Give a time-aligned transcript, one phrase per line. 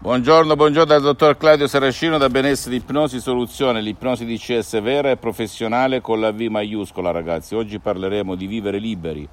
[0.00, 6.00] Buongiorno, buongiorno dal dottor Claudio Saracino da Benessere Ipnosi Soluzione, l'ipnosi DCS vera e professionale
[6.00, 7.56] con la V maiuscola ragazzi.
[7.56, 9.28] Oggi parleremo di vivere liberi,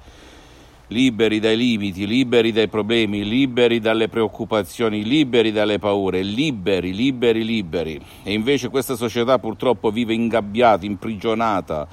[0.88, 8.04] liberi dai limiti, liberi dai problemi, liberi dalle preoccupazioni, liberi dalle paure, liberi, liberi, liberi.
[8.24, 11.86] E invece questa società purtroppo vive ingabbiata, imprigionata,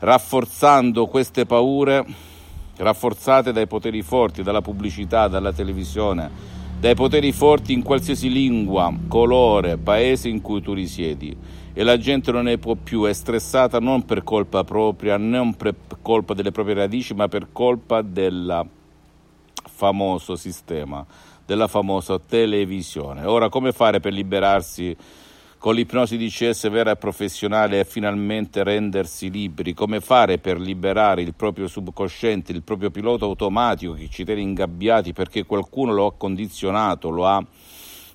[0.00, 2.04] rafforzando queste paure,
[2.76, 9.78] rafforzate dai poteri forti, dalla pubblicità, dalla televisione dai poteri forti in qualsiasi lingua, colore,
[9.78, 11.34] paese in cui tu risiedi
[11.72, 15.74] e la gente non ne può più, è stressata non per colpa propria, non per
[16.02, 18.68] colpa delle proprie radici, ma per colpa del
[19.66, 21.06] famoso sistema,
[21.46, 23.24] della famosa televisione.
[23.24, 24.94] Ora, come fare per liberarsi?
[25.58, 31.34] Con l'ipnosi DCS vera e professionale e finalmente rendersi liberi, come fare per liberare il
[31.34, 37.08] proprio subconsciente, il proprio pilota automatico che ci tiene ingabbiati perché qualcuno lo ha condizionato,
[37.08, 37.44] lo ha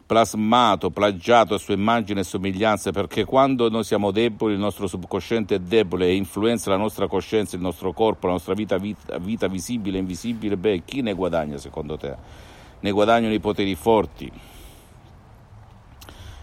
[0.09, 5.53] plasmato, plagiato a sua immagine e somiglianza, perché quando noi siamo deboli il nostro subconsciente
[5.53, 9.47] è debole e influenza la nostra coscienza, il nostro corpo, la nostra vita, vita, vita
[9.47, 12.15] visibile e invisibile, beh, chi ne guadagna secondo te?
[12.79, 14.31] Ne guadagnano i poteri forti,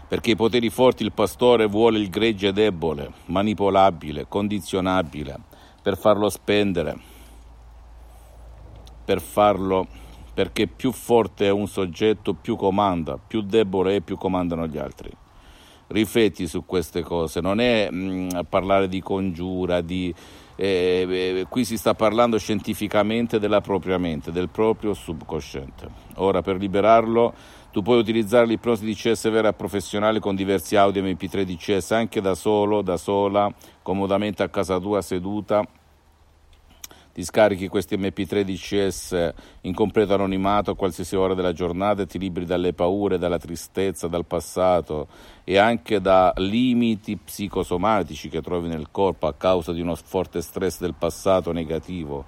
[0.07, 5.37] perché i poteri forti il pastore vuole il gregge debole, manipolabile, condizionabile,
[5.81, 6.97] per farlo spendere,
[9.03, 9.87] per farlo
[10.37, 15.09] perché più forte è un soggetto più comanda, più debole è più comandano gli altri.
[15.87, 20.13] Rifletti su queste cose, non è mh, mm, parlare di congiura, di,
[20.55, 25.89] eh, eh, qui si sta parlando scientificamente della propria mente, del proprio subconsciente.
[26.17, 27.33] Ora per liberarlo
[27.77, 32.81] tu puoi utilizzare l'ipnosi DCS vera professionale con diversi audio MP3 DCS anche da solo,
[32.81, 35.63] da sola, comodamente a casa tua seduta.
[37.13, 42.17] Ti scarichi questi MP3 DCS in completo anonimato a qualsiasi ora della giornata e ti
[42.17, 45.07] liberi dalle paure, dalla tristezza, dal passato
[45.43, 50.79] e anche da limiti psicosomatici che trovi nel corpo a causa di uno forte stress
[50.79, 52.25] del passato negativo,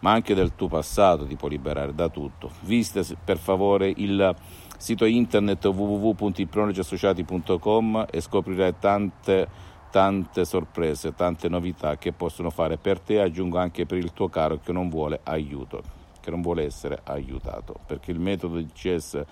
[0.00, 2.50] ma anche del tuo passato ti può liberare da tutto.
[2.60, 4.34] Visita per favore il
[4.76, 9.48] sito internet www.ipnologiassociati.com e scoprirai tante,
[9.90, 14.58] tante sorprese, tante novità che possono fare per te, aggiungo anche per il tuo caro
[14.58, 15.82] che non vuole aiuto,
[16.20, 19.22] che non vuole essere aiutato, perché il metodo di CS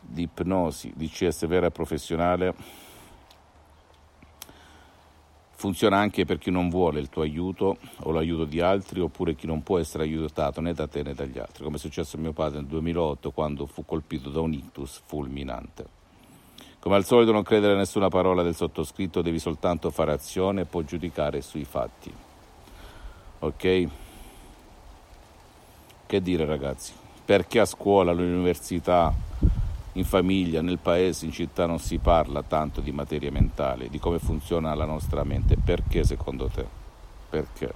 [0.00, 2.54] di ipnosi, di CS vera e professionale
[5.62, 9.46] Funziona anche per chi non vuole il tuo aiuto o l'aiuto di altri oppure chi
[9.46, 12.32] non può essere aiutato né da te né dagli altri, come è successo a mio
[12.32, 15.86] padre nel 2008 quando fu colpito da un ictus fulminante.
[16.80, 20.64] Come al solito non credere a nessuna parola del sottoscritto, devi soltanto fare azione e
[20.64, 22.12] poi giudicare sui fatti.
[23.38, 23.88] Ok?
[26.06, 26.92] Che dire ragazzi?
[27.24, 29.14] Perché a scuola, all'università,
[29.94, 34.18] in famiglia, nel paese, in città non si parla tanto di materia mentale, di come
[34.18, 35.56] funziona la nostra mente.
[35.56, 36.64] Perché secondo te?
[37.28, 37.74] Perché?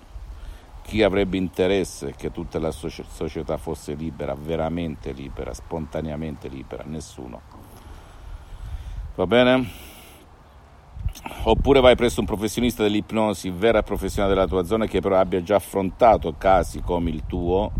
[0.82, 6.84] Chi avrebbe interesse che tutta la società fosse libera, veramente libera, spontaneamente libera?
[6.87, 7.41] Nessuno.
[9.16, 9.69] Va bene?
[11.44, 15.56] Oppure vai presso un professionista dell'ipnosi vera professionale della tua zona che però abbia già
[15.56, 17.72] affrontato casi come il tuo.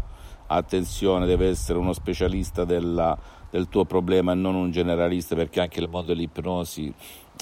[0.49, 3.17] Attenzione, deve essere uno specialista della
[3.51, 6.93] del tuo problema e non un generalista perché anche il mondo dell'ipnosi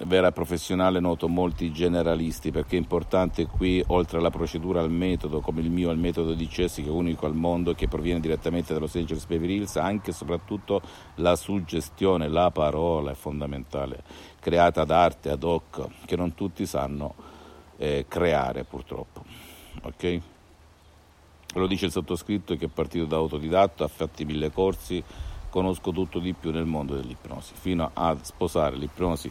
[0.06, 5.60] vera professionale noto molti generalisti perché è importante qui oltre alla procedura al metodo come
[5.60, 8.72] il mio il metodo di Cessi che è unico al mondo e che proviene direttamente
[8.72, 10.82] dallo Los Angeles Beverly Hills anche e soprattutto
[11.16, 14.02] la suggestione la parola è fondamentale
[14.40, 17.14] creata ad arte ad hoc che non tutti sanno
[17.76, 19.24] eh, creare purtroppo.
[19.82, 20.20] Ok?
[21.54, 25.02] Lo dice il sottoscritto che è partito da autodidatto ha fatto mille corsi
[25.54, 29.30] conosco tutto di più nel mondo dell'ipnosi, fino a sposare l'ipnosi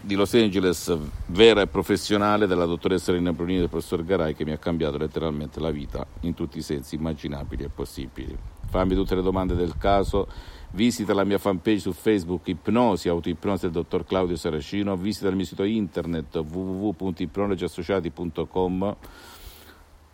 [0.00, 0.92] di Los Angeles
[1.26, 4.98] vera e professionale della dottoressa Elena Brunini e del professor Garay che mi ha cambiato
[4.98, 8.36] letteralmente la vita in tutti i sensi immaginabili e possibili.
[8.68, 10.26] Fammi tutte le domande del caso,
[10.72, 15.44] visita la mia fanpage su Facebook Ipnosi, Autoipnosi del dottor Claudio Saracino, visita il mio
[15.44, 18.96] sito internet www.ipnologiassociati.com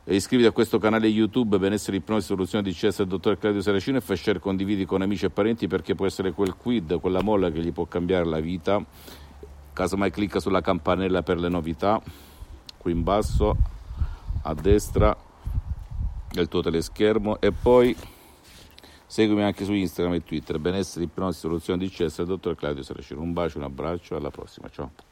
[0.05, 4.01] iscriviti a questo canale YouTube Benessere Ipnosi Soluzione di CS del dottor Claudio Saracino e
[4.01, 7.61] fai share condividi con amici e parenti perché può essere quel quid, quella molla che
[7.61, 8.85] gli può cambiare la vita.
[9.73, 12.03] Casomai clicca sulla campanella per le novità,
[12.77, 13.57] qui in basso,
[14.43, 15.17] a destra
[16.31, 17.97] del tuo teleschermo e poi
[19.07, 23.21] seguimi anche su Instagram e Twitter Benessere Ipnosi Soluzione di CS del dottor Claudio Saracino.
[23.21, 25.12] Un bacio, un abbraccio, alla prossima, ciao.